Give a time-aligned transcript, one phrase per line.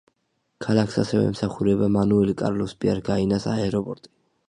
[0.65, 4.17] ქალაქს ასევე ემსახურება მანუელ კარლოს პიარ გაიანას აეროპორტი.